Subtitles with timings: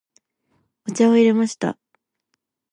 [0.89, 1.77] お茶を入れました。